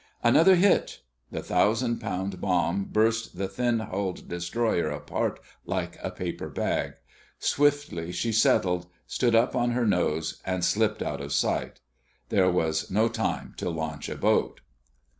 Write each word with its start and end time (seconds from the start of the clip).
Another 0.23 0.55
hit! 0.55 1.01
The 1.29 1.43
thousand 1.43 1.99
pound 1.99 2.41
bomb 2.41 2.85
burst 2.85 3.37
the 3.37 3.47
thin 3.47 3.77
hulled 3.77 4.27
destroyer 4.27 4.89
apart 4.89 5.39
like 5.67 5.99
a 6.01 6.09
paper 6.09 6.49
bag. 6.49 6.93
Swiftly 7.37 8.11
she 8.11 8.31
settled, 8.31 8.87
stood 9.05 9.35
up 9.35 9.55
on 9.55 9.73
her 9.73 9.85
nose, 9.85 10.41
and 10.43 10.65
slipped 10.65 11.03
out 11.03 11.21
of 11.21 11.31
sight. 11.33 11.81
There 12.29 12.49
was 12.49 12.89
no 12.89 13.09
time 13.09 13.53
to 13.57 13.69
launch 13.69 14.09
a 14.09 14.15
boat. 14.15 14.61